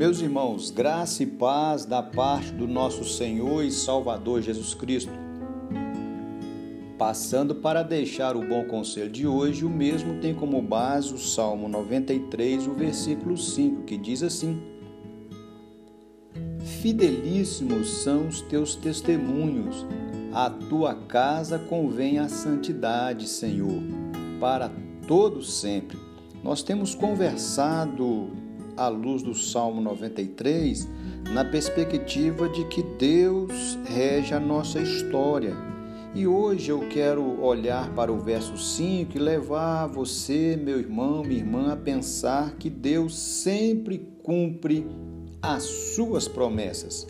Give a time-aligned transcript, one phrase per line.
[0.00, 5.12] Meus irmãos, graça e paz da parte do nosso Senhor e Salvador Jesus Cristo.
[6.96, 11.68] Passando para deixar o bom conselho de hoje, o mesmo tem como base o Salmo
[11.68, 14.62] 93, o versículo 5, que diz assim:
[16.80, 19.84] Fidelíssimos são os teus testemunhos,
[20.32, 23.82] a tua casa convém a santidade, Senhor,
[24.40, 24.72] para
[25.06, 25.98] todo sempre.
[26.42, 28.39] Nós temos conversado
[28.80, 30.88] à luz do Salmo 93
[31.34, 35.54] na perspectiva de que Deus rege a nossa história.
[36.14, 41.40] E hoje eu quero olhar para o verso 5 e levar você, meu irmão, minha
[41.40, 44.86] irmã, a pensar que Deus sempre cumpre
[45.42, 47.06] as suas promessas.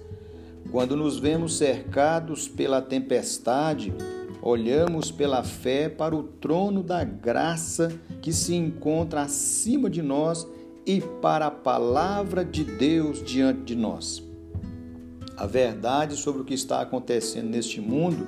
[0.73, 3.95] Quando nos vemos cercados pela tempestade,
[4.43, 10.47] olhamos pela fé para o trono da graça que se encontra acima de nós
[10.87, 14.23] e para a palavra de Deus diante de nós.
[15.37, 18.27] A verdade sobre o que está acontecendo neste mundo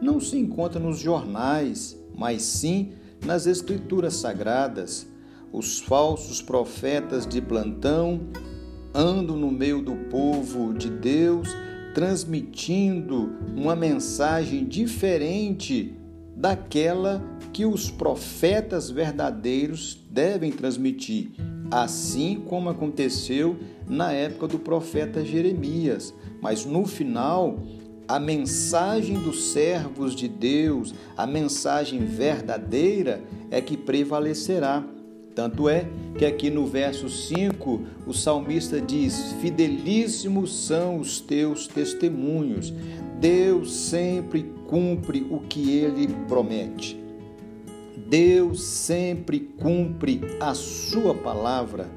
[0.00, 2.92] não se encontra nos jornais, mas sim
[3.24, 5.06] nas Escrituras Sagradas.
[5.52, 8.20] Os falsos profetas de plantão
[8.94, 11.48] andam no meio do povo de Deus
[11.94, 15.94] transmitindo uma mensagem diferente
[16.36, 21.32] daquela que os profetas verdadeiros devem transmitir,
[21.72, 23.56] assim como aconteceu
[23.88, 26.12] na época do profeta Jeremias.
[26.42, 27.60] Mas no final,
[28.06, 34.84] a mensagem dos servos de Deus, a mensagem verdadeira, é que prevalecerá.
[35.34, 35.86] Tanto é
[36.18, 42.70] que aqui no verso 5 o salmista diz: Fidelíssimos são os teus testemunhos.
[43.18, 47.01] Deus sempre cumpre o que ele promete.
[48.12, 51.90] Deus sempre cumpre a sua palavra.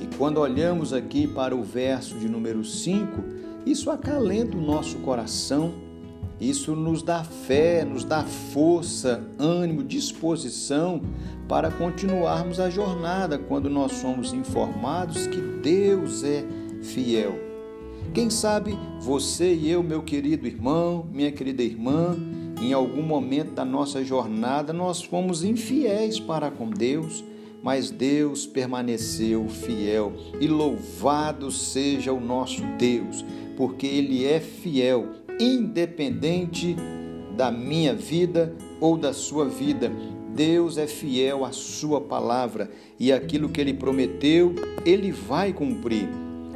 [0.00, 3.24] E quando olhamos aqui para o verso de número 5,
[3.66, 5.74] isso acalenta o nosso coração
[6.40, 11.02] isso nos dá fé, nos dá força, ânimo, disposição
[11.48, 16.44] para continuarmos a jornada quando nós somos informados que Deus é
[16.80, 17.34] fiel.
[18.14, 22.16] Quem sabe você e eu, meu querido irmão, minha querida irmã,
[22.60, 27.24] em algum momento da nossa jornada nós fomos infiéis para com Deus,
[27.62, 33.24] mas Deus permaneceu fiel e louvado seja o nosso Deus,
[33.56, 35.08] porque Ele é fiel
[35.40, 36.76] independente
[37.36, 39.92] da minha vida ou da sua vida.
[40.34, 44.54] Deus é fiel à sua palavra e aquilo que ele prometeu,
[44.84, 46.08] ele vai cumprir.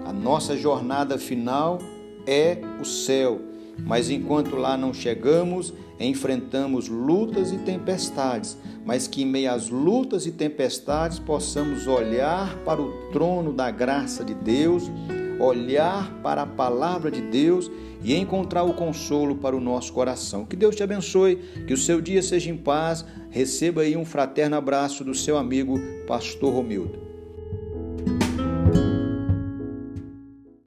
[0.04, 1.78] A nossa jornada final
[2.26, 3.41] é o céu,
[3.78, 5.72] mas enquanto lá não chegamos,
[6.06, 12.80] enfrentamos lutas e tempestades, mas que em meio às lutas e tempestades possamos olhar para
[12.80, 14.91] o trono da graça de Deus,
[15.38, 17.70] olhar para a palavra de Deus
[18.02, 20.44] e encontrar o consolo para o nosso coração.
[20.44, 21.36] Que Deus te abençoe,
[21.66, 23.04] que o seu dia seja em paz.
[23.30, 27.11] Receba aí um fraterno abraço do seu amigo Pastor Romildo.